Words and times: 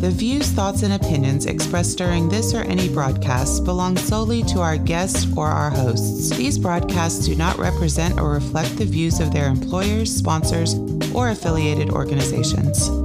The 0.00 0.10
views, 0.10 0.50
thoughts, 0.50 0.82
and 0.82 0.92
opinions 0.92 1.46
expressed 1.46 1.96
during 1.96 2.28
this 2.28 2.52
or 2.52 2.60
any 2.62 2.90
broadcast 2.90 3.64
belong 3.64 3.96
solely 3.96 4.42
to 4.42 4.60
our 4.60 4.76
guests 4.76 5.26
or 5.34 5.46
our 5.46 5.70
hosts. 5.70 6.28
These 6.36 6.58
broadcasts 6.58 7.26
do 7.26 7.34
not 7.34 7.56
represent 7.56 8.20
or 8.20 8.32
reflect 8.32 8.76
the 8.76 8.84
views 8.84 9.18
of 9.20 9.32
their 9.32 9.48
employers, 9.48 10.14
sponsors, 10.14 10.74
or 11.14 11.30
affiliated 11.30 11.88
organizations. 11.88 13.03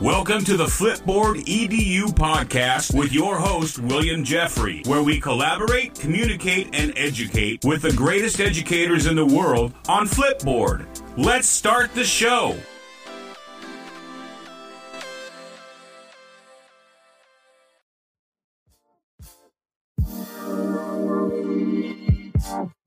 Welcome 0.00 0.44
to 0.44 0.56
the 0.56 0.64
Flipboard 0.64 1.44
EDU 1.44 2.04
podcast 2.14 2.94
with 2.94 3.12
your 3.12 3.36
host, 3.36 3.78
William 3.80 4.24
Jeffrey, 4.24 4.80
where 4.86 5.02
we 5.02 5.20
collaborate, 5.20 5.94
communicate, 5.94 6.70
and 6.72 6.94
educate 6.96 7.62
with 7.66 7.82
the 7.82 7.92
greatest 7.92 8.40
educators 8.40 9.04
in 9.04 9.14
the 9.14 9.26
world 9.26 9.74
on 9.88 10.06
Flipboard. 10.06 10.86
Let's 11.18 11.48
start 11.48 11.92
the 11.94 12.04
show. 12.04 12.56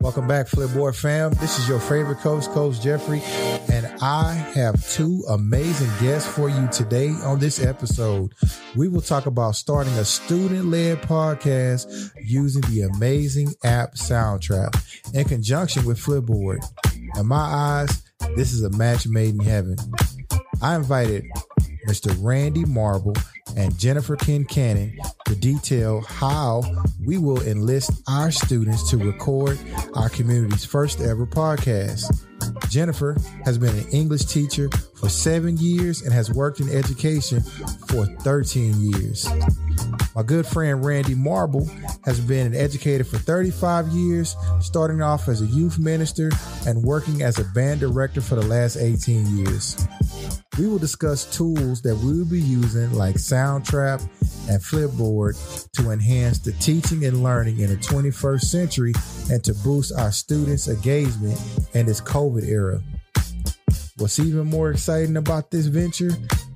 Welcome 0.04 0.28
back, 0.28 0.48
Flipboard 0.48 0.98
fam. 0.98 1.32
This 1.36 1.58
is 1.58 1.70
your 1.70 1.80
favorite 1.80 2.18
coach, 2.18 2.44
Coach 2.48 2.82
Jeffrey, 2.82 3.22
and 3.72 3.86
I 4.02 4.34
have 4.54 4.86
two 4.90 5.24
amazing 5.30 5.90
guests 6.02 6.30
for 6.30 6.50
you 6.50 6.68
today 6.74 7.12
on 7.24 7.40
this 7.40 7.64
episode. 7.64 8.34
We 8.76 8.90
will 8.90 9.00
talk 9.00 9.28
about 9.28 9.56
starting 9.56 9.94
a 9.94 10.04
student 10.04 10.66
led 10.66 11.02
podcast 11.04 12.12
using 12.22 12.64
the 12.64 12.82
amazing 12.82 13.56
app 13.64 13.94
Soundtrap 13.94 14.76
in 15.14 15.24
conjunction 15.24 15.86
with 15.86 15.98
Flipboard. 15.98 16.60
In 17.18 17.26
my 17.26 17.38
eyes, 17.38 18.04
this 18.36 18.52
is 18.52 18.62
a 18.62 18.72
match 18.72 19.08
made 19.08 19.36
in 19.36 19.40
heaven. 19.40 19.78
I 20.62 20.76
invited 20.76 21.24
Mr. 21.88 22.14
Randy 22.20 22.66
Marble 22.66 23.16
and 23.56 23.78
Jennifer 23.78 24.16
Kincannon 24.16 24.98
to 25.26 25.36
detail 25.36 26.02
how 26.02 26.64
we 27.06 27.18
will 27.18 27.42
enlist 27.42 27.92
our 28.08 28.32
students 28.32 28.90
to 28.90 28.98
record 28.98 29.60
our 29.96 30.10
community's 30.10 30.66
first 30.66 31.02
ever 31.02 31.26
podcast. 31.26 32.26
Jennifer 32.70 33.16
has 33.46 33.58
been 33.58 33.76
an 33.78 33.88
English 33.90 34.26
teacher 34.26 34.70
for 34.96 35.10
seven 35.10 35.58
years 35.58 36.02
and 36.02 36.14
has 36.14 36.32
worked 36.32 36.60
in 36.60 36.70
education 36.70 37.42
for 37.88 38.06
13 38.06 38.74
years. 38.80 39.28
My 40.16 40.22
good 40.22 40.46
friend 40.46 40.86
Randy 40.86 41.16
Marble 41.16 41.68
has 42.06 42.20
been 42.20 42.48
an 42.48 42.56
educator 42.56 43.04
for 43.04 43.18
35 43.18 43.88
years, 43.88 44.36
starting 44.62 45.02
off 45.02 45.28
as 45.28 45.42
a 45.42 45.46
youth 45.46 45.80
minister 45.80 46.30
and 46.68 46.84
working 46.84 47.24
as 47.24 47.40
a 47.40 47.44
band 47.46 47.80
director 47.80 48.22
for 48.22 48.36
the 48.36 48.46
last 48.46 48.78
18 48.78 49.38
years. 49.38 49.88
We 50.58 50.68
will 50.68 50.78
discuss 50.78 51.26
tools 51.36 51.82
that 51.82 51.96
we 51.96 52.20
will 52.20 52.26
be 52.26 52.40
using 52.40 52.94
like 52.94 53.16
Soundtrap 53.16 54.02
and 54.48 54.62
Flipboard 54.62 55.36
to 55.72 55.90
enhance 55.90 56.38
the 56.38 56.52
teaching 56.54 57.06
and 57.06 57.24
learning 57.24 57.60
in 57.60 57.70
the 57.70 57.78
21st 57.78 58.42
century 58.42 58.94
and 59.32 59.44
to 59.44 59.56
boost 59.56 59.98
our 59.98 60.12
students' 60.12 60.68
engagement 60.68 61.42
in 61.74 61.88
this 61.88 62.02
COVID 62.02 62.48
era. 62.48 62.82
What's 63.98 64.20
even 64.20 64.46
more 64.46 64.70
exciting 64.72 65.18
about 65.18 65.50
this 65.50 65.66
venture 65.66 66.12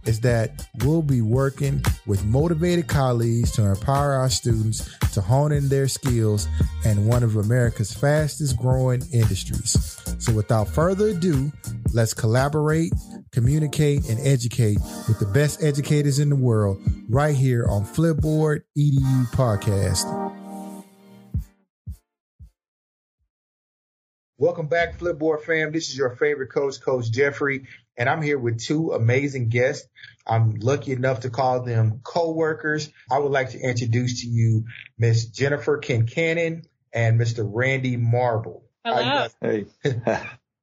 is 0.05 0.19
that 0.21 0.67
we'll 0.83 1.01
be 1.01 1.21
working 1.21 1.83
with 2.05 2.23
motivated 2.25 2.87
colleagues 2.87 3.51
to 3.51 3.63
empower 3.63 4.13
our 4.13 4.29
students 4.29 4.89
to 5.13 5.21
hone 5.21 5.51
in 5.51 5.69
their 5.69 5.87
skills 5.87 6.47
in 6.85 7.05
one 7.07 7.23
of 7.23 7.35
America's 7.35 7.93
fastest 7.93 8.57
growing 8.57 9.01
industries. 9.11 9.97
So 10.19 10.31
without 10.33 10.67
further 10.69 11.09
ado, 11.09 11.51
let's 11.93 12.13
collaborate, 12.13 12.93
communicate, 13.37 14.09
and 14.09 14.19
educate 14.25 14.79
with 15.07 15.19
the 15.19 15.25
best 15.27 15.61
educators 15.61 16.17
in 16.17 16.27
the 16.27 16.35
world 16.35 16.81
right 17.07 17.35
here 17.35 17.67
on 17.67 17.85
Flipboard 17.85 18.61
EDU 18.75 19.27
Podcast. 19.27 20.05
Welcome 24.39 24.65
back, 24.65 24.97
Flipboard 24.97 25.43
fam. 25.43 25.71
This 25.71 25.89
is 25.89 25.97
your 25.97 26.15
favorite 26.15 26.47
coach, 26.47 26.81
Coach 26.81 27.11
Jeffrey, 27.11 27.67
and 27.95 28.09
I'm 28.09 28.23
here 28.23 28.39
with 28.39 28.59
two 28.59 28.93
amazing 28.93 29.49
guests. 29.49 29.87
I'm 30.25 30.55
lucky 30.55 30.93
enough 30.93 31.19
to 31.19 31.29
call 31.29 31.61
them 31.61 32.01
co-workers. 32.03 32.89
I 33.11 33.19
would 33.19 33.31
like 33.31 33.51
to 33.51 33.59
introduce 33.59 34.21
to 34.21 34.27
you 34.27 34.65
Miss 34.97 35.27
Jennifer 35.27 35.77
Kincannon 35.77 36.65
and 36.91 37.19
Mr. 37.19 37.47
Randy 37.47 37.97
Marble. 37.97 38.63
Hello. 38.83 39.27
Hey. 39.41 39.67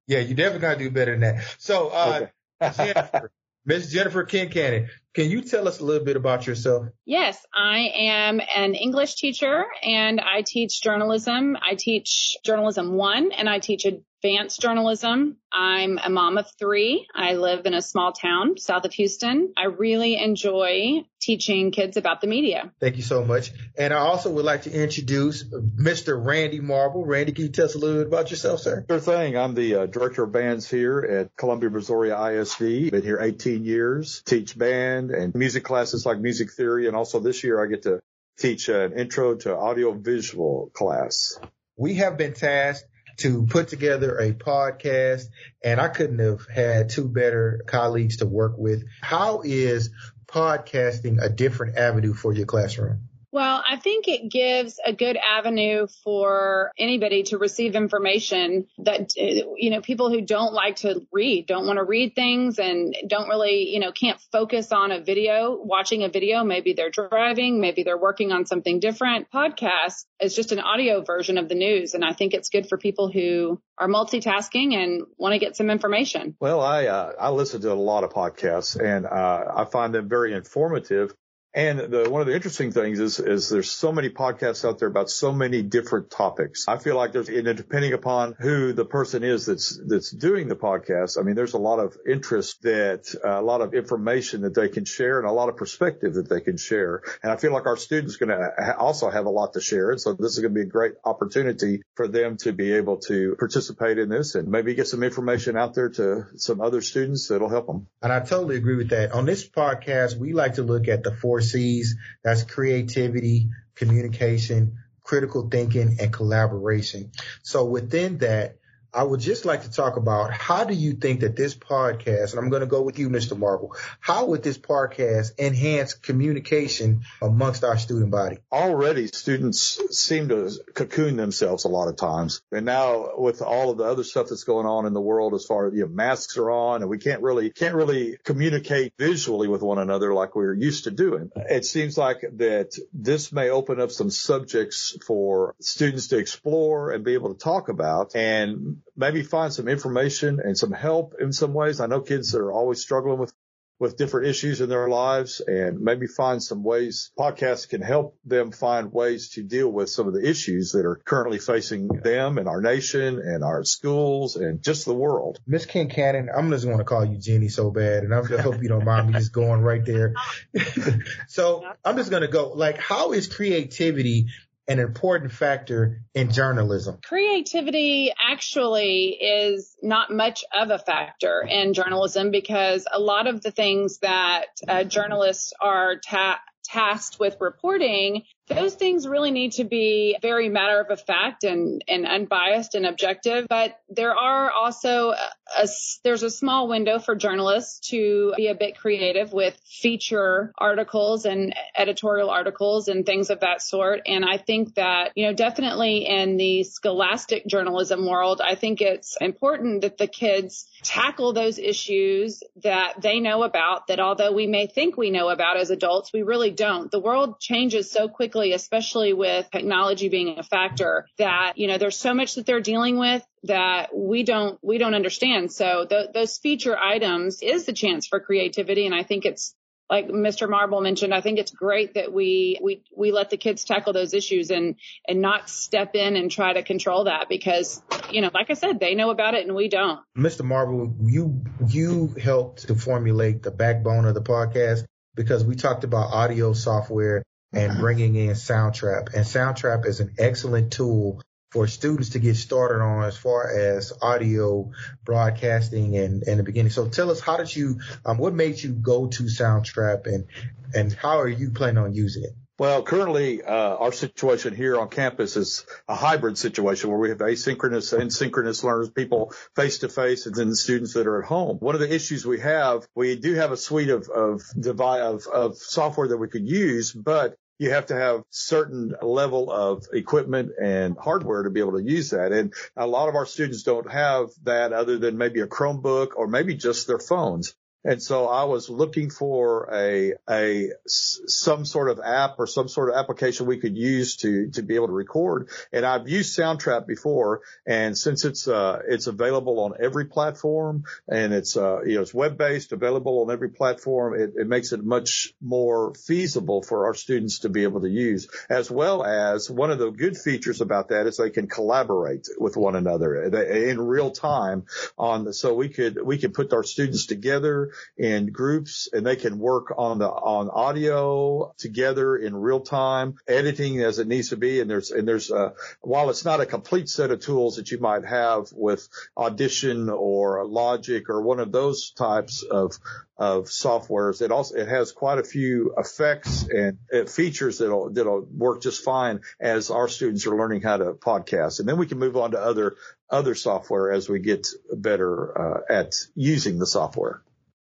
yeah, 0.08 0.18
you 0.18 0.34
definitely 0.34 0.58
gotta 0.58 0.78
do 0.80 0.90
better 0.90 1.12
than 1.12 1.20
that. 1.20 1.44
So, 1.58 1.90
uh, 1.90 2.18
Okay. 2.22 2.30
Jennifer, 2.72 3.30
Miss 3.64 3.90
Jennifer 3.90 4.24
Kincannon, 4.24 4.88
can 5.14 5.30
you 5.30 5.42
tell 5.42 5.68
us 5.68 5.80
a 5.80 5.84
little 5.84 6.04
bit 6.04 6.16
about 6.16 6.46
yourself? 6.46 6.88
Yes, 7.04 7.38
I 7.54 7.90
am 7.94 8.40
an 8.54 8.74
English 8.74 9.14
teacher 9.14 9.64
and 9.82 10.20
I 10.20 10.42
teach 10.42 10.82
journalism. 10.82 11.56
I 11.60 11.76
teach 11.76 12.36
journalism 12.44 12.94
one 12.94 13.30
and 13.32 13.48
I 13.48 13.60
teach 13.60 13.84
advanced 13.84 14.60
journalism. 14.60 15.36
I'm 15.52 15.98
a 16.02 16.10
mom 16.10 16.38
of 16.38 16.46
three. 16.58 17.06
I 17.14 17.34
live 17.34 17.66
in 17.66 17.74
a 17.74 17.82
small 17.82 18.12
town 18.12 18.56
south 18.58 18.84
of 18.84 18.92
Houston. 18.94 19.52
I 19.56 19.66
really 19.66 20.16
enjoy 20.16 21.04
teaching 21.20 21.70
kids 21.70 21.96
about 21.96 22.20
the 22.20 22.26
media. 22.26 22.72
Thank 22.80 22.96
you 22.96 23.02
so 23.02 23.24
much. 23.24 23.52
And 23.78 23.92
I 23.94 23.98
also 23.98 24.30
would 24.30 24.44
like 24.44 24.62
to 24.62 24.70
introduce 24.70 25.44
Mr. 25.44 26.22
Randy 26.22 26.60
Marble. 26.60 27.04
Randy, 27.04 27.32
can 27.32 27.44
you 27.44 27.50
tell 27.50 27.66
us 27.66 27.74
a 27.74 27.78
little 27.78 27.98
bit 27.98 28.06
about 28.08 28.30
yourself, 28.30 28.60
sir? 28.60 28.84
Sure 28.88 28.98
thing. 28.98 29.36
I'm 29.36 29.54
the 29.54 29.74
uh, 29.74 29.86
director 29.86 30.24
of 30.24 30.32
bands 30.32 30.68
here 30.68 31.00
at 31.00 31.36
Columbia, 31.36 31.70
Brazoria 31.70 32.40
ISD. 32.40 32.90
Been 32.90 33.02
here 33.02 33.18
18 33.20 33.64
years. 33.64 34.22
Teach 34.26 34.56
band 34.58 35.03
and 35.10 35.34
music 35.34 35.64
classes 35.64 36.06
like 36.06 36.18
music 36.18 36.52
theory. 36.52 36.86
And 36.86 36.96
also 36.96 37.20
this 37.20 37.44
year 37.44 37.62
I 37.62 37.66
get 37.66 37.82
to 37.82 38.00
teach 38.38 38.68
an 38.68 38.92
intro 38.98 39.36
to 39.36 39.56
audio 39.56 39.92
visual 39.92 40.70
class. 40.72 41.38
We 41.76 41.94
have 41.96 42.16
been 42.16 42.34
tasked 42.34 42.86
to 43.18 43.46
put 43.46 43.68
together 43.68 44.18
a 44.18 44.32
podcast 44.32 45.24
and 45.62 45.80
I 45.80 45.88
couldn't 45.88 46.18
have 46.18 46.46
had 46.48 46.90
two 46.90 47.08
better 47.08 47.62
colleagues 47.66 48.18
to 48.18 48.26
work 48.26 48.54
with. 48.56 48.84
How 49.00 49.42
is 49.44 49.90
podcasting 50.26 51.22
a 51.22 51.28
different 51.28 51.76
avenue 51.76 52.14
for 52.14 52.32
your 52.32 52.46
classroom? 52.46 53.03
Well, 53.34 53.64
I 53.68 53.78
think 53.78 54.06
it 54.06 54.30
gives 54.30 54.78
a 54.86 54.92
good 54.92 55.16
avenue 55.16 55.88
for 56.04 56.70
anybody 56.78 57.24
to 57.24 57.38
receive 57.38 57.74
information 57.74 58.68
that, 58.78 59.16
you 59.16 59.70
know, 59.70 59.80
people 59.80 60.08
who 60.08 60.20
don't 60.20 60.52
like 60.52 60.76
to 60.76 61.04
read, 61.10 61.48
don't 61.48 61.66
want 61.66 61.78
to 61.78 61.84
read 61.84 62.14
things 62.14 62.60
and 62.60 62.94
don't 63.08 63.28
really, 63.28 63.70
you 63.70 63.80
know, 63.80 63.90
can't 63.90 64.20
focus 64.30 64.70
on 64.70 64.92
a 64.92 65.00
video, 65.00 65.60
watching 65.60 66.04
a 66.04 66.08
video. 66.08 66.44
Maybe 66.44 66.74
they're 66.74 66.90
driving, 66.90 67.60
maybe 67.60 67.82
they're 67.82 67.98
working 67.98 68.30
on 68.30 68.46
something 68.46 68.78
different. 68.78 69.32
Podcast 69.32 70.04
is 70.20 70.36
just 70.36 70.52
an 70.52 70.60
audio 70.60 71.02
version 71.02 71.36
of 71.36 71.48
the 71.48 71.56
news. 71.56 71.94
And 71.94 72.04
I 72.04 72.12
think 72.12 72.34
it's 72.34 72.50
good 72.50 72.68
for 72.68 72.78
people 72.78 73.10
who 73.10 73.60
are 73.76 73.88
multitasking 73.88 74.74
and 74.74 75.02
want 75.18 75.32
to 75.32 75.40
get 75.40 75.56
some 75.56 75.70
information. 75.70 76.36
Well, 76.38 76.60
I, 76.60 76.86
uh, 76.86 77.12
I 77.18 77.30
listen 77.30 77.62
to 77.62 77.72
a 77.72 77.74
lot 77.74 78.04
of 78.04 78.10
podcasts 78.10 78.80
and, 78.80 79.06
uh, 79.06 79.52
I 79.56 79.64
find 79.64 79.92
them 79.92 80.08
very 80.08 80.34
informative. 80.34 81.12
And 81.54 81.78
the, 81.78 82.10
one 82.10 82.20
of 82.20 82.26
the 82.26 82.34
interesting 82.34 82.72
things 82.72 82.98
is, 82.98 83.20
is 83.20 83.48
there's 83.48 83.70
so 83.70 83.92
many 83.92 84.10
podcasts 84.10 84.68
out 84.68 84.80
there 84.80 84.88
about 84.88 85.08
so 85.08 85.32
many 85.32 85.62
different 85.62 86.10
topics. 86.10 86.66
I 86.66 86.78
feel 86.78 86.96
like 86.96 87.12
there's, 87.12 87.28
and 87.28 87.56
depending 87.56 87.92
upon 87.92 88.34
who 88.40 88.72
the 88.72 88.84
person 88.84 89.22
is 89.22 89.46
that's, 89.46 89.80
that's 89.86 90.10
doing 90.10 90.48
the 90.48 90.56
podcast, 90.56 91.18
I 91.18 91.22
mean, 91.22 91.36
there's 91.36 91.54
a 91.54 91.58
lot 91.58 91.78
of 91.78 91.96
interest 92.08 92.62
that, 92.62 93.14
uh, 93.24 93.40
a 93.40 93.42
lot 93.42 93.60
of 93.60 93.72
information 93.72 94.42
that 94.42 94.54
they 94.54 94.68
can 94.68 94.84
share 94.84 95.20
and 95.20 95.28
a 95.28 95.32
lot 95.32 95.48
of 95.48 95.56
perspective 95.56 96.14
that 96.14 96.28
they 96.28 96.40
can 96.40 96.56
share. 96.56 97.02
And 97.22 97.30
I 97.30 97.36
feel 97.36 97.52
like 97.52 97.66
our 97.66 97.76
students 97.76 98.16
are 98.16 98.26
going 98.26 98.36
to 98.36 98.52
ha- 98.58 98.76
also 98.78 99.08
have 99.08 99.26
a 99.26 99.30
lot 99.30 99.52
to 99.52 99.60
share. 99.60 99.90
And 99.92 100.00
so 100.00 100.12
this 100.14 100.32
is 100.32 100.40
going 100.40 100.54
to 100.54 100.58
be 100.58 100.66
a 100.66 100.70
great 100.70 100.94
opportunity 101.04 101.82
for 101.94 102.08
them 102.08 102.36
to 102.38 102.52
be 102.52 102.72
able 102.72 102.96
to 103.08 103.36
participate 103.38 103.98
in 103.98 104.08
this 104.08 104.34
and 104.34 104.48
maybe 104.48 104.74
get 104.74 104.88
some 104.88 105.04
information 105.04 105.56
out 105.56 105.74
there 105.74 105.90
to 105.90 106.26
some 106.36 106.60
other 106.60 106.80
students 106.80 107.28
that'll 107.28 107.48
help 107.48 107.68
them. 107.68 107.86
And 108.02 108.12
I 108.12 108.20
totally 108.20 108.56
agree 108.56 108.76
with 108.76 108.90
that. 108.90 109.12
On 109.12 109.24
this 109.24 109.48
podcast, 109.48 110.16
we 110.18 110.32
like 110.32 110.54
to 110.54 110.62
look 110.62 110.88
at 110.88 111.04
the 111.04 111.14
four 111.14 111.43
C's. 111.44 111.96
That's 112.24 112.44
creativity, 112.44 113.50
communication, 113.76 114.78
critical 115.04 115.48
thinking, 115.50 115.98
and 116.00 116.12
collaboration. 116.12 117.12
So 117.42 117.66
within 117.66 118.18
that, 118.18 118.56
I 118.94 119.02
would 119.02 119.18
just 119.18 119.44
like 119.44 119.62
to 119.62 119.70
talk 119.70 119.96
about 119.96 120.32
how 120.32 120.62
do 120.62 120.72
you 120.72 120.92
think 120.92 121.20
that 121.20 121.34
this 121.34 121.54
podcast, 121.54 122.30
and 122.30 122.38
I'm 122.38 122.48
going 122.48 122.60
to 122.60 122.66
go 122.66 122.82
with 122.82 122.98
you, 122.98 123.10
Mr. 123.10 123.36
Marble, 123.36 123.74
how 123.98 124.26
would 124.26 124.44
this 124.44 124.56
podcast 124.56 125.32
enhance 125.36 125.94
communication 125.94 127.02
amongst 127.20 127.64
our 127.64 127.76
student 127.76 128.12
body? 128.12 128.38
Already 128.52 129.08
students 129.08 129.80
seem 129.90 130.28
to 130.28 130.52
cocoon 130.74 131.16
themselves 131.16 131.64
a 131.64 131.68
lot 131.68 131.88
of 131.88 131.96
times. 131.96 132.40
And 132.52 132.66
now 132.66 133.16
with 133.18 133.42
all 133.42 133.70
of 133.70 133.78
the 133.78 133.84
other 133.84 134.04
stuff 134.04 134.28
that's 134.28 134.44
going 134.44 134.66
on 134.66 134.86
in 134.86 134.92
the 134.92 135.00
world 135.00 135.34
as 135.34 135.44
far 135.44 135.66
as, 135.66 135.74
you 135.74 135.80
know, 135.80 135.88
masks 135.88 136.36
are 136.38 136.50
on 136.50 136.82
and 136.82 136.90
we 136.90 136.98
can't 136.98 137.20
really, 137.20 137.50
can't 137.50 137.74
really 137.74 138.16
communicate 138.24 138.92
visually 138.96 139.48
with 139.48 139.62
one 139.62 139.78
another 139.78 140.14
like 140.14 140.36
we 140.36 140.44
are 140.44 140.54
used 140.54 140.84
to 140.84 140.92
doing. 140.92 141.30
It 141.34 141.64
seems 141.64 141.98
like 141.98 142.20
that 142.36 142.78
this 142.92 143.32
may 143.32 143.50
open 143.50 143.80
up 143.80 143.90
some 143.90 144.10
subjects 144.10 144.96
for 145.04 145.56
students 145.60 146.08
to 146.08 146.18
explore 146.18 146.92
and 146.92 147.04
be 147.04 147.14
able 147.14 147.34
to 147.34 147.40
talk 147.40 147.68
about 147.68 148.14
and 148.14 148.82
maybe 148.96 149.22
find 149.22 149.52
some 149.52 149.68
information 149.68 150.40
and 150.40 150.56
some 150.56 150.72
help 150.72 151.14
in 151.20 151.32
some 151.32 151.54
ways. 151.54 151.80
I 151.80 151.86
know 151.86 152.00
kids 152.00 152.32
that 152.32 152.40
are 152.40 152.52
always 152.52 152.80
struggling 152.80 153.18
with 153.18 153.32
with 153.78 153.96
different 153.96 154.28
issues 154.28 154.60
in 154.60 154.68
their 154.68 154.88
lives 154.88 155.40
and 155.40 155.80
maybe 155.80 156.06
find 156.06 156.42
some 156.42 156.62
ways 156.62 157.10
podcasts 157.18 157.68
can 157.68 157.82
help 157.82 158.16
them 158.24 158.52
find 158.52 158.92
ways 158.92 159.30
to 159.30 159.42
deal 159.42 159.68
with 159.68 159.90
some 159.90 160.06
of 160.06 160.14
the 160.14 160.26
issues 160.26 160.72
that 160.72 160.86
are 160.86 161.00
currently 161.04 161.38
facing 161.38 161.88
them 161.88 162.38
and 162.38 162.48
our 162.48 162.60
nation 162.60 163.18
and 163.18 163.42
our 163.42 163.64
schools 163.64 164.36
and 164.36 164.62
just 164.62 164.84
the 164.84 164.94
world. 164.94 165.40
Miss 165.46 165.66
Kincannon, 165.66 166.28
I'm 166.34 166.50
just 166.50 166.64
going 166.64 166.78
to 166.78 166.84
call 166.84 167.04
you 167.04 167.18
Jenny 167.18 167.48
so 167.48 167.70
bad 167.70 168.04
and 168.04 168.14
I 168.14 168.22
hope 168.40 168.62
you 168.62 168.68
don't 168.68 168.84
mind 168.84 169.08
me 169.08 169.14
just 169.14 169.32
going 169.32 169.60
right 169.60 169.84
there. 169.84 170.14
so 171.28 171.68
I'm 171.84 171.96
just 171.96 172.10
going 172.10 172.22
to 172.22 172.28
go 172.28 172.50
like, 172.50 172.78
how 172.78 173.12
is 173.12 173.26
creativity 173.26 174.28
an 174.66 174.78
important 174.78 175.32
factor 175.32 176.00
in 176.14 176.30
journalism? 176.30 176.98
Creativity 177.04 178.12
actually 178.30 179.08
is 179.20 179.76
not 179.82 180.10
much 180.10 180.44
of 180.54 180.70
a 180.70 180.78
factor 180.78 181.46
in 181.48 181.74
journalism 181.74 182.30
because 182.30 182.86
a 182.90 182.98
lot 182.98 183.26
of 183.26 183.42
the 183.42 183.50
things 183.50 183.98
that 183.98 184.46
uh, 184.66 184.84
journalists 184.84 185.52
are 185.60 185.96
ta- 185.96 186.40
tasked 186.64 187.18
with 187.20 187.36
reporting 187.40 188.24
those 188.48 188.74
things 188.74 189.08
really 189.08 189.30
need 189.30 189.52
to 189.52 189.64
be 189.64 190.18
very 190.20 190.48
matter 190.48 190.80
of 190.80 191.00
fact 191.00 191.44
and, 191.44 191.82
and 191.88 192.06
unbiased 192.06 192.74
and 192.74 192.84
objective. 192.84 193.46
But 193.48 193.78
there 193.88 194.14
are 194.14 194.50
also 194.50 195.12
a, 195.12 195.68
there's 196.02 196.22
a 196.22 196.30
small 196.30 196.68
window 196.68 196.98
for 196.98 197.14
journalists 197.14 197.88
to 197.90 198.34
be 198.36 198.48
a 198.48 198.54
bit 198.54 198.76
creative 198.76 199.32
with 199.32 199.58
feature 199.66 200.52
articles 200.58 201.24
and 201.24 201.54
editorial 201.76 202.28
articles 202.28 202.88
and 202.88 203.06
things 203.06 203.30
of 203.30 203.40
that 203.40 203.62
sort. 203.62 204.02
And 204.06 204.24
I 204.24 204.36
think 204.36 204.74
that, 204.74 205.12
you 205.14 205.26
know, 205.26 205.32
definitely 205.32 206.06
in 206.06 206.36
the 206.36 206.64
scholastic 206.64 207.46
journalism 207.46 208.06
world, 208.06 208.42
I 208.44 208.56
think 208.56 208.82
it's 208.82 209.16
important 209.20 209.82
that 209.82 209.96
the 209.96 210.06
kids 210.06 210.66
tackle 210.84 211.32
those 211.32 211.58
issues 211.58 212.42
that 212.62 213.00
they 213.00 213.20
know 213.20 213.42
about 213.42 213.88
that 213.88 214.00
although 214.00 214.32
we 214.32 214.46
may 214.46 214.66
think 214.66 214.96
we 214.96 215.10
know 215.10 215.28
about 215.28 215.56
as 215.56 215.70
adults, 215.70 216.12
we 216.12 216.22
really 216.22 216.50
don't. 216.50 216.90
The 216.90 217.00
world 217.00 217.40
changes 217.40 217.90
so 217.90 218.08
quickly 218.08 218.52
especially 218.52 219.12
with 219.12 219.50
technology 219.50 220.08
being 220.08 220.38
a 220.38 220.42
factor 220.42 221.06
that, 221.18 221.54
you 221.56 221.66
know, 221.66 221.78
there's 221.78 221.98
so 221.98 222.14
much 222.14 222.34
that 222.34 222.46
they're 222.46 222.60
dealing 222.60 222.98
with 222.98 223.24
that 223.44 223.96
we 223.96 224.22
don't, 224.22 224.58
we 224.62 224.78
don't 224.78 224.94
understand. 224.94 225.52
So 225.52 225.86
th- 225.86 226.10
those 226.12 226.38
feature 226.38 226.76
items 226.78 227.42
is 227.42 227.64
the 227.64 227.72
chance 227.72 228.06
for 228.06 228.20
creativity. 228.20 228.86
And 228.86 228.94
I 228.94 229.02
think 229.02 229.24
it's, 229.24 229.54
like 229.94 230.08
Mr. 230.08 230.50
Marble 230.50 230.80
mentioned, 230.80 231.14
I 231.14 231.20
think 231.20 231.38
it's 231.38 231.52
great 231.52 231.94
that 231.94 232.12
we, 232.12 232.58
we, 232.60 232.82
we 232.96 233.12
let 233.12 233.30
the 233.30 233.36
kids 233.36 233.64
tackle 233.64 233.92
those 233.92 234.12
issues 234.12 234.50
and, 234.50 234.74
and 235.06 235.20
not 235.20 235.48
step 235.48 235.94
in 235.94 236.16
and 236.16 236.32
try 236.32 236.52
to 236.52 236.64
control 236.64 237.04
that 237.04 237.28
because, 237.28 237.80
you 238.10 238.20
know, 238.20 238.30
like 238.34 238.50
I 238.50 238.54
said, 238.54 238.80
they 238.80 238.96
know 238.96 239.10
about 239.10 239.34
it 239.34 239.46
and 239.46 239.54
we 239.54 239.68
don't. 239.68 240.00
Mr. 240.18 240.42
Marble, 240.42 240.96
you, 241.00 241.44
you 241.68 242.08
helped 242.20 242.66
to 242.66 242.74
formulate 242.74 243.44
the 243.44 243.52
backbone 243.52 244.04
of 244.04 244.14
the 244.14 244.22
podcast 244.22 244.84
because 245.14 245.44
we 245.44 245.54
talked 245.54 245.84
about 245.84 246.12
audio 246.12 246.54
software 246.54 247.22
and 247.52 247.70
uh-huh. 247.70 247.80
bringing 247.80 248.16
in 248.16 248.30
Soundtrap. 248.30 249.14
And 249.14 249.24
Soundtrap 249.24 249.86
is 249.86 250.00
an 250.00 250.14
excellent 250.18 250.72
tool 250.72 251.22
for 251.54 251.68
students 251.68 252.10
to 252.10 252.18
get 252.18 252.34
started 252.34 252.82
on 252.82 253.04
as 253.04 253.16
far 253.16 253.48
as 253.48 253.92
audio 254.02 254.72
broadcasting 255.04 255.96
and 255.96 256.24
in 256.24 256.38
the 256.38 256.42
beginning. 256.42 256.72
So 256.72 256.88
tell 256.88 257.12
us, 257.12 257.20
how 257.20 257.36
did 257.36 257.54
you, 257.54 257.78
um, 258.04 258.18
what 258.18 258.34
made 258.34 258.60
you 258.60 258.72
go 258.72 259.06
to 259.06 259.22
Soundtrap 259.22 260.06
and, 260.06 260.26
and 260.74 260.92
how 260.92 261.20
are 261.20 261.28
you 261.28 261.52
planning 261.52 261.78
on 261.78 261.94
using 261.94 262.24
it? 262.24 262.32
Well, 262.58 262.82
currently, 262.82 263.42
uh, 263.42 263.76
our 263.76 263.92
situation 263.92 264.52
here 264.54 264.80
on 264.80 264.88
campus 264.88 265.36
is 265.36 265.64
a 265.88 265.94
hybrid 265.94 266.38
situation 266.38 266.90
where 266.90 266.98
we 266.98 267.10
have 267.10 267.18
asynchronous 267.18 267.96
and 267.96 268.12
synchronous 268.12 268.64
learners, 268.64 268.90
people 268.90 269.32
face 269.54 269.78
to 269.78 269.88
face, 269.88 270.26
and 270.26 270.34
then 270.34 270.48
the 270.48 270.56
students 270.56 270.94
that 270.94 271.06
are 271.06 271.22
at 271.22 271.28
home. 271.28 271.58
One 271.58 271.76
of 271.76 271.80
the 271.80 271.92
issues 271.92 272.26
we 272.26 272.40
have, 272.40 272.84
we 272.96 273.14
do 273.14 273.34
have 273.34 273.52
a 273.52 273.56
suite 273.56 273.90
of, 273.90 274.08
of 274.08 274.42
of, 274.56 275.26
of 275.26 275.56
software 275.56 276.08
that 276.08 276.16
we 276.16 276.28
could 276.28 276.48
use, 276.48 276.92
but 276.92 277.36
you 277.58 277.70
have 277.70 277.86
to 277.86 277.94
have 277.94 278.24
certain 278.30 278.94
level 279.00 279.50
of 279.50 279.86
equipment 279.92 280.52
and 280.60 280.96
hardware 280.98 281.44
to 281.44 281.50
be 281.50 281.60
able 281.60 281.78
to 281.78 281.82
use 281.82 282.10
that. 282.10 282.32
And 282.32 282.52
a 282.76 282.86
lot 282.86 283.08
of 283.08 283.14
our 283.14 283.26
students 283.26 283.62
don't 283.62 283.90
have 283.90 284.30
that 284.42 284.72
other 284.72 284.98
than 284.98 285.18
maybe 285.18 285.40
a 285.40 285.46
Chromebook 285.46 286.16
or 286.16 286.26
maybe 286.26 286.54
just 286.54 286.86
their 286.86 286.98
phones. 286.98 287.54
And 287.84 288.02
so 288.02 288.26
I 288.26 288.44
was 288.44 288.70
looking 288.70 289.10
for 289.10 289.68
a, 289.72 290.14
a, 290.28 290.70
some 290.86 291.64
sort 291.64 291.90
of 291.90 292.00
app 292.00 292.36
or 292.38 292.46
some 292.46 292.68
sort 292.68 292.90
of 292.90 292.96
application 292.96 293.46
we 293.46 293.58
could 293.58 293.76
use 293.76 294.16
to, 294.16 294.50
to 294.52 294.62
be 294.62 294.76
able 294.76 294.86
to 294.86 294.92
record. 294.92 295.48
And 295.72 295.84
I've 295.84 296.08
used 296.08 296.38
Soundtrap 296.38 296.86
before. 296.86 297.42
And 297.66 297.96
since 297.96 298.24
it's, 298.24 298.48
uh, 298.48 298.80
it's 298.88 299.06
available 299.06 299.60
on 299.60 299.74
every 299.78 300.06
platform 300.06 300.84
and 301.08 301.34
it's, 301.34 301.56
uh, 301.56 301.82
you 301.82 301.96
know, 301.96 302.02
it's 302.02 302.14
web 302.14 302.38
based, 302.38 302.72
available 302.72 303.22
on 303.22 303.30
every 303.30 303.50
platform, 303.50 304.14
it, 304.14 304.32
it 304.36 304.46
makes 304.46 304.72
it 304.72 304.82
much 304.82 305.34
more 305.40 305.94
feasible 305.94 306.62
for 306.62 306.86
our 306.86 306.94
students 306.94 307.40
to 307.40 307.48
be 307.48 307.64
able 307.64 307.82
to 307.82 307.88
use 307.88 308.28
as 308.48 308.70
well 308.70 309.04
as 309.04 309.50
one 309.50 309.70
of 309.70 309.78
the 309.78 309.90
good 309.90 310.16
features 310.16 310.60
about 310.60 310.88
that 310.88 311.06
is 311.06 311.16
they 311.16 311.30
can 311.30 311.48
collaborate 311.48 312.28
with 312.38 312.56
one 312.56 312.76
another 312.76 313.24
in 313.24 313.80
real 313.80 314.10
time 314.10 314.64
on 314.96 315.24
the, 315.24 315.32
so 315.32 315.54
we 315.54 315.68
could, 315.68 315.98
we 316.02 316.18
could 316.18 316.34
put 316.34 316.52
our 316.52 316.62
students 316.62 317.06
together 317.06 317.72
in 317.96 318.32
groups 318.32 318.88
and 318.92 319.06
they 319.06 319.16
can 319.16 319.38
work 319.38 319.74
on 319.76 319.98
the, 319.98 320.08
on 320.08 320.50
audio 320.50 321.52
together 321.58 322.16
in 322.16 322.34
real 322.34 322.60
time, 322.60 323.16
editing 323.28 323.80
as 323.80 323.98
it 323.98 324.08
needs 324.08 324.30
to 324.30 324.36
be. 324.36 324.60
And 324.60 324.70
there's, 324.70 324.90
and 324.90 325.06
there's, 325.06 325.30
uh, 325.30 325.50
while 325.80 326.10
it's 326.10 326.24
not 326.24 326.40
a 326.40 326.46
complete 326.46 326.88
set 326.88 327.10
of 327.10 327.20
tools 327.20 327.56
that 327.56 327.70
you 327.70 327.78
might 327.78 328.04
have 328.04 328.48
with 328.52 328.88
Audition 329.16 329.90
or 329.90 330.44
Logic 330.46 331.08
or 331.08 331.22
one 331.22 331.40
of 331.40 331.52
those 331.52 331.90
types 331.90 332.42
of, 332.42 332.78
of 333.16 333.44
softwares. 333.44 334.22
It 334.22 334.30
also, 334.30 334.56
it 334.56 334.68
has 334.68 334.92
quite 334.92 335.18
a 335.18 335.24
few 335.24 335.74
effects 335.76 336.46
and 336.48 336.78
features 337.08 337.58
that'll, 337.58 337.90
that'll 337.90 338.26
work 338.32 338.62
just 338.62 338.82
fine 338.82 339.20
as 339.38 339.70
our 339.70 339.88
students 339.88 340.26
are 340.26 340.36
learning 340.36 340.62
how 340.62 340.78
to 340.78 340.92
podcast. 340.92 341.60
And 341.60 341.68
then 341.68 341.78
we 341.78 341.86
can 341.86 341.98
move 341.98 342.16
on 342.16 342.32
to 342.32 342.40
other, 342.40 342.74
other 343.10 343.34
software 343.34 343.92
as 343.92 344.08
we 344.08 344.18
get 344.18 344.46
better 344.72 345.38
uh, 345.38 345.60
at 345.70 345.94
using 346.14 346.58
the 346.58 346.66
software 346.66 347.22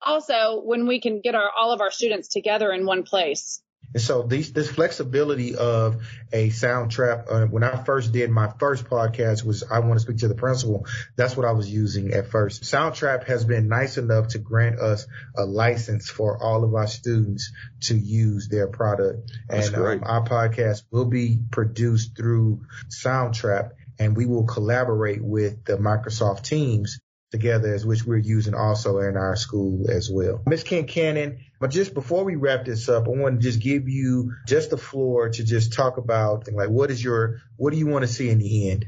also 0.04 0.60
when 0.62 0.86
we 0.86 1.00
can 1.00 1.20
get 1.20 1.34
our 1.34 1.50
all 1.56 1.72
of 1.72 1.80
our 1.80 1.90
students 1.90 2.28
together 2.28 2.72
in 2.72 2.86
one 2.86 3.02
place. 3.02 3.62
And 3.94 4.02
so 4.02 4.22
these, 4.22 4.52
this 4.52 4.68
flexibility 4.68 5.54
of 5.54 6.02
a 6.32 6.48
Soundtrap, 6.50 7.26
uh, 7.30 7.46
when 7.46 7.62
I 7.62 7.76
first 7.84 8.12
did 8.12 8.28
my 8.28 8.52
first 8.58 8.86
podcast 8.86 9.44
was 9.44 9.62
I 9.62 9.78
want 9.78 9.94
to 9.94 10.00
speak 10.00 10.18
to 10.18 10.28
the 10.28 10.34
principal. 10.34 10.86
That's 11.16 11.36
what 11.36 11.46
I 11.46 11.52
was 11.52 11.70
using 11.70 12.12
at 12.12 12.28
first. 12.28 12.64
Soundtrap 12.64 13.24
has 13.26 13.44
been 13.44 13.68
nice 13.68 13.96
enough 13.96 14.28
to 14.28 14.38
grant 14.38 14.80
us 14.80 15.06
a 15.36 15.44
license 15.44 16.10
for 16.10 16.42
all 16.42 16.64
of 16.64 16.74
our 16.74 16.88
students 16.88 17.52
to 17.82 17.96
use 17.96 18.48
their 18.48 18.66
product. 18.66 19.30
That's 19.48 19.68
and 19.68 19.76
great. 19.76 20.02
Um, 20.02 20.04
our 20.04 20.24
podcast 20.24 20.82
will 20.90 21.06
be 21.06 21.38
produced 21.52 22.16
through 22.16 22.62
Soundtrap 22.88 23.72
and 24.00 24.16
we 24.16 24.26
will 24.26 24.44
collaborate 24.44 25.22
with 25.22 25.64
the 25.64 25.76
Microsoft 25.76 26.42
Teams 26.42 26.98
together 27.34 27.74
as 27.74 27.84
which 27.84 28.04
we're 28.04 28.16
using 28.16 28.54
also 28.54 28.98
in 28.98 29.16
our 29.16 29.34
school 29.34 29.90
as 29.90 30.08
well. 30.08 30.40
Ms. 30.46 30.62
Kincannon, 30.62 31.38
but 31.58 31.70
just 31.70 31.92
before 31.92 32.24
we 32.24 32.36
wrap 32.36 32.64
this 32.64 32.88
up, 32.88 33.06
I 33.06 33.10
want 33.10 33.40
to 33.40 33.42
just 33.42 33.60
give 33.60 33.88
you 33.88 34.32
just 34.46 34.70
the 34.70 34.76
floor 34.76 35.28
to 35.28 35.44
just 35.44 35.72
talk 35.72 35.96
about 35.96 36.50
like 36.52 36.68
what 36.68 36.90
is 36.90 37.02
your 37.02 37.40
what 37.56 37.72
do 37.72 37.78
you 37.78 37.86
want 37.86 38.02
to 38.02 38.08
see 38.08 38.30
in 38.30 38.38
the 38.38 38.70
end? 38.70 38.86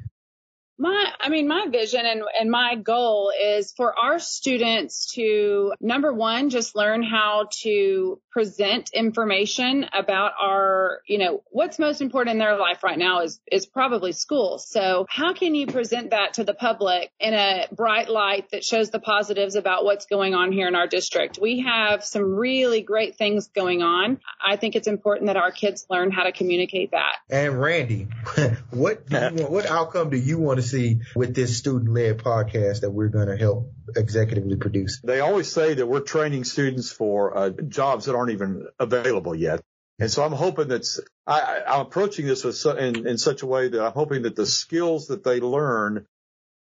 My, 0.78 1.12
I 1.20 1.28
mean, 1.30 1.48
my 1.48 1.66
vision 1.70 2.04
and, 2.04 2.22
and 2.38 2.50
my 2.50 2.74
goal 2.74 3.32
is 3.42 3.72
for 3.76 3.98
our 3.98 4.18
students 4.18 5.12
to, 5.14 5.72
number 5.80 6.12
one, 6.12 6.50
just 6.50 6.76
learn 6.76 7.02
how 7.02 7.48
to 7.62 8.20
present 8.30 8.90
information 8.92 9.86
about 9.94 10.32
our, 10.40 11.00
you 11.08 11.18
know, 11.18 11.42
what's 11.50 11.78
most 11.78 12.02
important 12.02 12.34
in 12.34 12.38
their 12.38 12.58
life 12.58 12.84
right 12.84 12.98
now 12.98 13.22
is, 13.22 13.40
is 13.50 13.64
probably 13.64 14.12
school. 14.12 14.58
So 14.58 15.06
how 15.08 15.32
can 15.32 15.54
you 15.54 15.66
present 15.66 16.10
that 16.10 16.34
to 16.34 16.44
the 16.44 16.52
public 16.52 17.10
in 17.18 17.32
a 17.32 17.66
bright 17.72 18.10
light 18.10 18.50
that 18.50 18.62
shows 18.62 18.90
the 18.90 19.00
positives 19.00 19.54
about 19.54 19.84
what's 19.84 20.04
going 20.04 20.34
on 20.34 20.52
here 20.52 20.68
in 20.68 20.74
our 20.74 20.86
district? 20.86 21.38
We 21.40 21.60
have 21.60 22.04
some 22.04 22.22
really 22.22 22.82
great 22.82 23.16
things 23.16 23.48
going 23.48 23.82
on. 23.82 24.20
I 24.44 24.56
think 24.56 24.76
it's 24.76 24.88
important 24.88 25.28
that 25.28 25.38
our 25.38 25.50
kids 25.50 25.86
learn 25.88 26.10
how 26.10 26.24
to 26.24 26.32
communicate 26.32 26.90
that. 26.90 27.16
And 27.30 27.58
Randy, 27.58 28.08
what 28.70 29.10
want, 29.10 29.50
what 29.50 29.66
outcome 29.66 30.10
do 30.10 30.18
you 30.18 30.38
want 30.38 30.60
to 30.60 30.65
see 30.66 31.00
with 31.14 31.34
this 31.34 31.56
student 31.56 31.92
led 31.92 32.18
podcast 32.18 32.80
that 32.80 32.90
we're 32.90 33.08
going 33.08 33.28
to 33.28 33.36
help 33.36 33.72
executively 33.94 34.60
produce. 34.60 35.00
They 35.02 35.20
always 35.20 35.50
say 35.50 35.74
that 35.74 35.86
we're 35.86 36.00
training 36.00 36.44
students 36.44 36.90
for 36.90 37.36
uh, 37.36 37.50
jobs 37.50 38.06
that 38.06 38.14
aren't 38.14 38.32
even 38.32 38.66
available 38.78 39.34
yet. 39.34 39.62
And 39.98 40.10
so 40.10 40.22
I'm 40.24 40.32
hoping 40.32 40.68
that 40.68 40.86
I, 41.26 41.62
am 41.66 41.80
approaching 41.80 42.26
this 42.26 42.44
with, 42.44 42.64
in, 42.78 43.06
in 43.06 43.18
such 43.18 43.42
a 43.42 43.46
way 43.46 43.68
that 43.68 43.82
I'm 43.82 43.92
hoping 43.92 44.22
that 44.22 44.36
the 44.36 44.46
skills 44.46 45.08
that 45.08 45.24
they 45.24 45.40
learn 45.40 46.06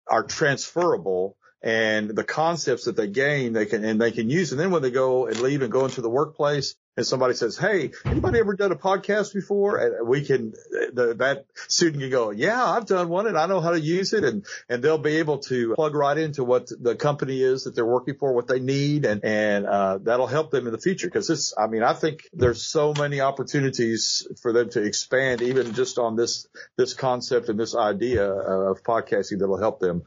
are 0.08 0.24
transferable 0.24 1.36
and 1.62 2.10
the 2.10 2.24
concepts 2.24 2.86
that 2.86 2.96
they 2.96 3.06
gain, 3.06 3.52
they 3.52 3.66
can, 3.66 3.84
and 3.84 4.00
they 4.00 4.10
can 4.10 4.30
use. 4.30 4.50
And 4.50 4.60
then 4.60 4.70
when 4.70 4.82
they 4.82 4.90
go 4.90 5.26
and 5.26 5.38
leave 5.40 5.62
and 5.62 5.70
go 5.70 5.84
into 5.84 6.00
the 6.00 6.10
workplace 6.10 6.74
and 7.00 7.06
somebody 7.06 7.34
says, 7.34 7.56
Hey, 7.56 7.92
anybody 8.04 8.38
ever 8.38 8.54
done 8.54 8.72
a 8.72 8.76
podcast 8.76 9.32
before? 9.32 9.78
And 9.78 10.06
we 10.06 10.22
can, 10.24 10.52
the, 10.92 11.14
that 11.18 11.46
student 11.54 12.02
can 12.02 12.10
go, 12.10 12.30
yeah, 12.30 12.62
I've 12.62 12.84
done 12.84 13.08
one 13.08 13.26
and 13.26 13.38
I 13.38 13.46
know 13.46 13.60
how 13.60 13.70
to 13.70 13.80
use 13.80 14.12
it. 14.12 14.22
And, 14.22 14.44
and 14.68 14.84
they'll 14.84 14.98
be 14.98 15.16
able 15.16 15.38
to 15.38 15.74
plug 15.74 15.94
right 15.94 16.16
into 16.16 16.44
what 16.44 16.68
the 16.68 16.94
company 16.94 17.42
is 17.42 17.64
that 17.64 17.74
they're 17.74 17.86
working 17.86 18.16
for, 18.18 18.34
what 18.34 18.48
they 18.48 18.60
need. 18.60 19.06
And, 19.06 19.24
and, 19.24 19.66
uh, 19.66 19.98
that'll 20.02 20.26
help 20.26 20.50
them 20.50 20.66
in 20.66 20.72
the 20.72 20.78
future. 20.78 21.08
Cause 21.08 21.26
this, 21.26 21.54
I 21.56 21.68
mean, 21.68 21.82
I 21.82 21.94
think 21.94 22.28
there's 22.34 22.62
so 22.62 22.92
many 22.96 23.20
opportunities 23.20 24.28
for 24.42 24.52
them 24.52 24.68
to 24.70 24.82
expand 24.82 25.40
even 25.40 25.72
just 25.72 25.98
on 25.98 26.16
this, 26.16 26.46
this 26.76 26.92
concept 26.92 27.48
and 27.48 27.58
this 27.58 27.74
idea 27.74 28.30
of 28.30 28.82
podcasting 28.82 29.38
that'll 29.38 29.58
help 29.58 29.80
them 29.80 30.02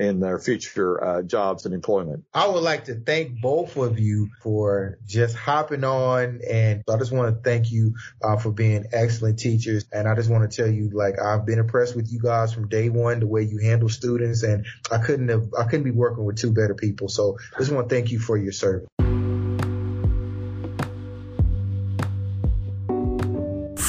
in 0.00 0.18
their 0.18 0.38
future 0.38 1.02
uh, 1.04 1.22
jobs 1.22 1.66
and 1.66 1.74
employment. 1.74 2.24
I 2.32 2.48
would 2.48 2.62
like 2.62 2.86
to 2.86 2.94
thank 2.94 3.40
both 3.40 3.76
of 3.76 3.98
you 3.98 4.30
for 4.42 4.98
just 5.06 5.36
hopping 5.36 5.84
on, 5.84 6.40
and 6.48 6.82
I 6.88 6.96
just 6.96 7.12
want 7.12 7.34
to 7.34 7.42
thank 7.42 7.70
you 7.70 7.94
uh, 8.24 8.38
for 8.38 8.50
being 8.50 8.86
excellent 8.92 9.38
teachers. 9.38 9.84
And 9.92 10.08
I 10.08 10.14
just 10.14 10.30
want 10.30 10.50
to 10.50 10.56
tell 10.56 10.72
you, 10.72 10.88
like 10.90 11.20
I've 11.20 11.44
been 11.44 11.58
impressed 11.58 11.94
with 11.94 12.10
you 12.10 12.18
guys 12.18 12.54
from 12.54 12.68
day 12.68 12.88
one, 12.88 13.20
the 13.20 13.26
way 13.26 13.42
you 13.42 13.58
handle 13.58 13.90
students, 13.90 14.42
and 14.42 14.64
I 14.90 14.98
couldn't 14.98 15.28
have, 15.28 15.48
I 15.58 15.64
couldn't 15.64 15.84
be 15.84 15.90
working 15.90 16.24
with 16.24 16.38
two 16.38 16.52
better 16.52 16.74
people. 16.74 17.08
So 17.08 17.36
I 17.54 17.58
just 17.58 17.70
want 17.70 17.88
to 17.88 17.94
thank 17.94 18.10
you 18.10 18.18
for 18.18 18.38
your 18.38 18.52
service. 18.52 18.88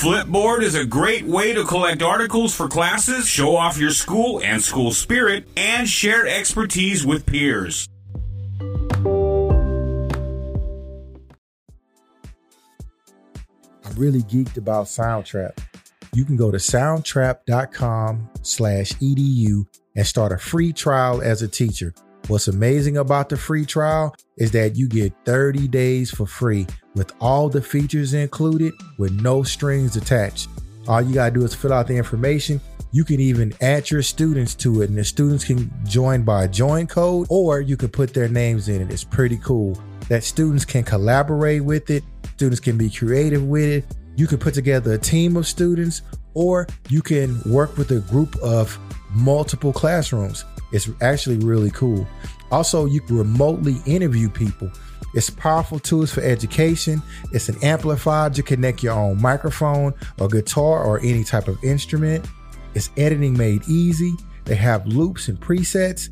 Flipboard 0.01 0.63
is 0.63 0.74
a 0.74 0.84
great 0.84 1.27
way 1.27 1.53
to 1.53 1.63
collect 1.63 2.01
articles 2.01 2.55
for 2.55 2.67
classes, 2.67 3.27
show 3.27 3.55
off 3.55 3.77
your 3.77 3.91
school 3.91 4.41
and 4.41 4.60
school 4.60 4.91
spirit, 4.91 5.48
and 5.55 5.88
share 5.88 6.25
expertise 6.25 7.05
with 7.05 7.24
peers. 7.24 7.88
I'm 8.60 8.72
really 13.96 14.24
geeked 14.24 14.58
about 14.58 14.88
Soundtrap. 14.88 15.60
You 16.15 16.25
can 16.25 16.36
go 16.36 16.50
to 16.50 16.58
soundtrap.com 16.58 18.29
slash 18.41 18.93
edu 18.93 19.67
and 19.96 20.08
start 20.08 20.31
a 20.31 20.39
free 20.39 20.74
trial 20.74 21.22
as 21.22 21.43
a 21.43 21.48
teacher. 21.48 21.93
What's 22.27 22.48
amazing 22.48 22.98
about 22.98 23.29
the 23.29 23.38
free 23.38 23.67
trial 23.67 24.15
is 24.41 24.50
that 24.50 24.75
you 24.75 24.88
get 24.88 25.13
30 25.24 25.67
days 25.67 26.10
for 26.10 26.25
free 26.25 26.65
with 26.95 27.13
all 27.21 27.48
the 27.48 27.62
features 27.62 28.15
included 28.15 28.74
with 28.98 29.12
no 29.21 29.43
strings 29.43 29.95
attached. 29.95 30.50
All 30.88 31.00
you 31.00 31.13
gotta 31.13 31.29
do 31.29 31.43
is 31.43 31.53
fill 31.53 31.71
out 31.71 31.86
the 31.86 31.95
information. 31.95 32.60
You 32.91 33.03
can 33.03 33.19
even 33.19 33.53
add 33.62 33.91
your 33.91 34.01
students 34.01 34.55
to 34.55 34.81
it, 34.81 34.89
and 34.89 34.98
the 34.98 35.03
students 35.03 35.45
can 35.45 35.71
join 35.86 36.24
by 36.24 36.48
join 36.48 36.88
code, 36.88 37.27
or 37.29 37.62
you 37.62 37.77
can 37.77 37.89
put 37.89 38.15
their 38.15 38.27
names 38.27 38.67
in 38.67 38.81
it. 38.81 38.91
It's 38.91 39.03
pretty 39.03 39.38
cool 39.38 39.79
that 40.10 40.24
students 40.24 40.65
can 40.65 40.83
collaborate 40.83 41.63
with 41.63 41.91
it, 41.91 42.03
students 42.33 42.60
can 42.60 42.79
be 42.79 42.89
creative 42.89 43.43
with 43.43 43.69
it. 43.69 43.86
You 44.15 44.25
can 44.25 44.39
put 44.39 44.55
together 44.55 44.93
a 44.93 44.98
team 44.98 45.38
of 45.38 45.45
students, 45.45 46.01
or 46.33 46.65
you 46.89 47.03
can 47.03 47.39
work 47.45 47.77
with 47.77 47.91
a 47.91 48.00
group 48.00 48.36
of 48.38 48.77
multiple 49.13 49.74
classrooms. 49.74 50.46
It's 50.72 50.89
actually 51.01 51.38
really 51.39 51.72
cool. 51.72 52.08
Also, 52.51 52.86
you 52.86 53.01
can 53.01 53.18
remotely 53.18 53.77
interview 53.86 54.30
people. 54.30 54.70
It's 55.13 55.30
powerful 55.30 55.80
tools 55.80 56.13
for 56.13 56.22
education. 56.22 57.01
It's 57.34 57.50
an 57.50 57.62
amplifier 57.63 58.30
to 58.30 58.44
connect 58.44 58.82
your 58.84 58.94
own 58.94 59.22
microphone 59.22 59.94
or 60.20 60.27
guitar 60.27 60.84
or 60.84 61.00
any 61.00 61.24
type 61.24 61.48
of 61.48 61.62
instrument. 61.63 62.25
It's 62.74 62.89
editing 62.96 63.38
made 63.38 63.68
easy. 63.68 64.13
They 64.46 64.56
have 64.56 64.88
loops 64.88 65.27
and 65.27 65.39
presets. 65.39 66.10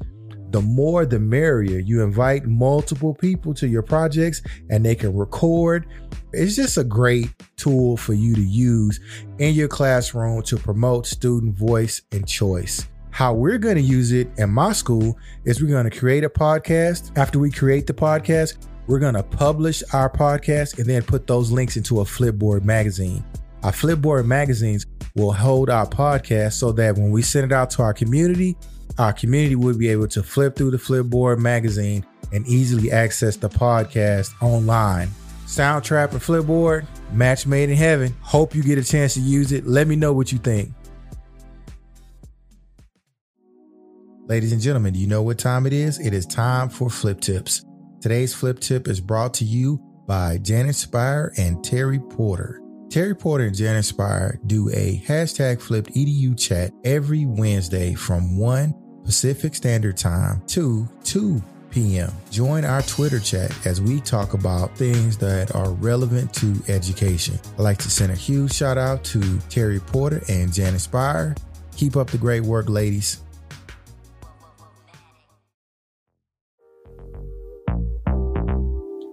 The 0.51 0.61
more 0.61 1.05
the 1.05 1.19
merrier. 1.19 1.79
You 1.79 2.01
invite 2.01 2.45
multiple 2.45 3.13
people 3.13 3.53
to 3.55 3.67
your 3.67 3.83
projects 3.83 4.41
and 4.69 4.83
they 4.85 4.95
can 4.95 5.15
record. 5.15 5.85
It's 6.33 6.55
just 6.55 6.77
a 6.77 6.83
great 6.83 7.29
tool 7.57 7.97
for 7.97 8.13
you 8.13 8.35
to 8.35 8.41
use 8.41 8.99
in 9.37 9.53
your 9.53 9.67
classroom 9.67 10.41
to 10.43 10.57
promote 10.57 11.05
student 11.05 11.55
voice 11.55 12.01
and 12.11 12.27
choice. 12.27 12.87
How 13.11 13.33
we're 13.33 13.57
going 13.57 13.75
to 13.75 13.81
use 13.81 14.11
it 14.11 14.29
in 14.37 14.49
my 14.49 14.71
school 14.71 15.17
is 15.43 15.61
we're 15.61 15.69
going 15.69 15.89
to 15.89 15.97
create 15.97 16.23
a 16.23 16.29
podcast. 16.29 17.17
After 17.17 17.39
we 17.39 17.51
create 17.51 17.85
the 17.87 17.93
podcast, 17.93 18.67
we're 18.87 18.99
going 18.99 19.15
to 19.15 19.23
publish 19.23 19.83
our 19.93 20.09
podcast 20.09 20.77
and 20.77 20.87
then 20.87 21.03
put 21.03 21.27
those 21.27 21.51
links 21.51 21.77
into 21.77 22.01
a 22.01 22.03
Flipboard 22.03 22.63
magazine. 22.63 23.23
Our 23.63 23.71
Flipboard 23.71 24.25
magazines 24.25 24.85
will 25.15 25.33
hold 25.33 25.69
our 25.69 25.85
podcast 25.85 26.53
so 26.53 26.71
that 26.71 26.95
when 26.95 27.11
we 27.11 27.21
send 27.21 27.51
it 27.51 27.51
out 27.51 27.69
to 27.71 27.81
our 27.81 27.93
community, 27.93 28.55
our 28.99 29.13
community 29.13 29.55
will 29.55 29.77
be 29.77 29.87
able 29.87 30.09
to 30.09 30.21
flip 30.21 30.57
through 30.57 30.71
the 30.71 30.77
Flipboard 30.77 31.39
magazine 31.39 32.05
and 32.33 32.45
easily 32.45 32.91
access 32.91 33.37
the 33.37 33.49
podcast 33.49 34.33
online. 34.41 35.07
Soundtrap 35.45 36.11
and 36.11 36.21
Flipboard, 36.21 36.85
match 37.13 37.47
made 37.47 37.69
in 37.69 37.77
heaven. 37.77 38.13
Hope 38.21 38.53
you 38.53 38.61
get 38.61 38.77
a 38.77 38.83
chance 38.83 39.13
to 39.15 39.21
use 39.21 39.51
it. 39.53 39.65
Let 39.65 39.87
me 39.87 39.95
know 39.95 40.11
what 40.13 40.31
you 40.31 40.37
think. 40.37 40.73
Ladies 44.27 44.51
and 44.51 44.61
gentlemen, 44.61 44.93
do 44.93 44.99
you 44.99 45.07
know 45.07 45.23
what 45.23 45.39
time 45.39 45.65
it 45.65 45.73
is? 45.73 45.99
It 45.99 46.13
is 46.13 46.25
time 46.25 46.69
for 46.69 46.89
Flip 46.89 47.19
Tips. 47.19 47.65
Today's 48.01 48.35
Flip 48.35 48.59
Tip 48.59 48.87
is 48.87 48.99
brought 49.01 49.33
to 49.35 49.45
you 49.45 49.79
by 50.05 50.37
Janet 50.39 50.75
Spire 50.75 51.33
and 51.37 51.63
Terry 51.63 51.99
Porter. 51.99 52.61
Terry 52.89 53.15
Porter 53.15 53.45
and 53.45 53.55
Janet 53.55 53.85
Spire 53.85 54.39
do 54.45 54.69
a 54.69 55.01
hashtag 55.07 55.61
flipped 55.61 55.93
edu 55.95 56.37
chat 56.37 56.71
every 56.83 57.25
Wednesday 57.25 57.93
from 57.93 58.37
1 58.37 58.73
Pacific 59.09 59.55
Standard 59.55 59.97
Time 59.97 60.39
to 60.45 60.87
2 61.03 61.41
p.m. 61.71 62.11
Join 62.29 62.63
our 62.63 62.83
Twitter 62.83 63.19
chat 63.19 63.51
as 63.65 63.81
we 63.81 63.99
talk 64.01 64.35
about 64.35 64.77
things 64.77 65.17
that 65.17 65.55
are 65.55 65.71
relevant 65.71 66.31
to 66.35 66.53
education. 66.67 67.39
I'd 67.57 67.63
like 67.63 67.79
to 67.79 67.89
send 67.89 68.11
a 68.11 68.15
huge 68.15 68.53
shout 68.53 68.77
out 68.77 69.03
to 69.05 69.39
Terry 69.49 69.79
Porter 69.79 70.21
and 70.29 70.53
Janet 70.53 70.81
Spire. 70.81 71.33
Keep 71.75 71.95
up 71.95 72.11
the 72.11 72.19
great 72.19 72.43
work, 72.43 72.69
ladies. 72.69 73.23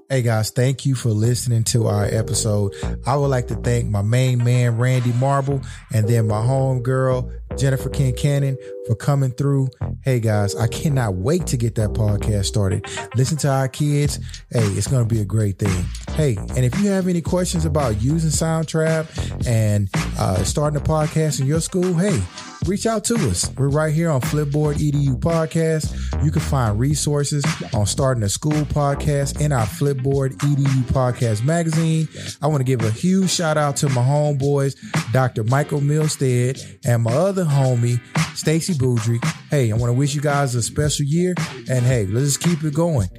Hey 0.08 0.22
guys, 0.22 0.50
thank 0.50 0.86
you 0.86 0.94
for 0.94 1.08
listening 1.08 1.64
to 1.64 1.88
our 1.88 2.04
episode. 2.04 2.76
I 3.04 3.16
would 3.16 3.26
like 3.26 3.48
to 3.48 3.56
thank 3.56 3.90
my 3.90 4.02
main 4.02 4.44
man, 4.44 4.78
Randy 4.78 5.12
Marble, 5.14 5.60
and 5.92 6.06
then 6.06 6.28
my 6.28 6.40
home 6.40 6.80
girl, 6.80 7.28
Jennifer 7.56 7.90
Kincannon, 7.90 8.56
for 8.86 8.94
coming 8.94 9.32
through. 9.32 9.68
Hey 10.04 10.20
guys, 10.20 10.54
I 10.54 10.68
cannot 10.68 11.16
wait 11.16 11.48
to 11.48 11.56
get 11.56 11.74
that 11.74 11.90
podcast 11.90 12.44
started. 12.44 12.86
Listen 13.16 13.36
to 13.38 13.48
our 13.48 13.66
kids. 13.66 14.20
Hey, 14.52 14.62
it's 14.62 14.86
going 14.86 15.08
to 15.08 15.12
be 15.12 15.20
a 15.20 15.24
great 15.24 15.58
thing. 15.58 15.84
Hey, 16.16 16.34
and 16.36 16.64
if 16.64 16.80
you 16.80 16.88
have 16.88 17.08
any 17.08 17.20
questions 17.20 17.66
about 17.66 18.00
using 18.00 18.30
Soundtrap 18.30 19.46
and 19.46 19.90
uh, 20.18 20.42
starting 20.44 20.80
a 20.80 20.82
podcast 20.82 21.42
in 21.42 21.46
your 21.46 21.60
school, 21.60 21.92
hey, 21.92 22.18
reach 22.64 22.86
out 22.86 23.04
to 23.04 23.16
us. 23.28 23.52
We're 23.58 23.68
right 23.68 23.92
here 23.92 24.08
on 24.08 24.22
Flipboard 24.22 24.76
EDU 24.76 25.20
podcast. 25.20 26.24
You 26.24 26.30
can 26.30 26.40
find 26.40 26.80
resources 26.80 27.44
on 27.74 27.84
starting 27.84 28.22
a 28.22 28.30
school 28.30 28.52
podcast 28.52 29.42
in 29.42 29.52
our 29.52 29.66
Flipboard 29.66 30.38
EDU 30.38 30.84
podcast 30.84 31.44
magazine. 31.44 32.08
I 32.40 32.46
want 32.46 32.60
to 32.60 32.64
give 32.64 32.80
a 32.80 32.90
huge 32.90 33.28
shout 33.28 33.58
out 33.58 33.76
to 33.76 33.90
my 33.90 34.02
homeboys, 34.02 34.74
Dr. 35.12 35.44
Michael 35.44 35.80
Milstead 35.80 36.78
and 36.86 37.02
my 37.02 37.12
other 37.12 37.44
homie, 37.44 38.00
Stacy 38.34 38.72
Boudry. 38.72 39.22
Hey, 39.50 39.70
I 39.70 39.76
want 39.76 39.90
to 39.90 39.94
wish 39.94 40.14
you 40.14 40.22
guys 40.22 40.54
a 40.54 40.62
special 40.62 41.04
year 41.04 41.34
and 41.68 41.84
hey, 41.84 42.06
let's 42.06 42.38
keep 42.38 42.64
it 42.64 42.72
going. 42.72 43.10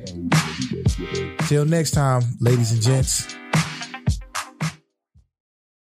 Till 1.47 1.63
next 1.63 1.91
time, 1.91 2.23
ladies 2.41 2.73
and 2.73 2.81
gents. 2.81 3.25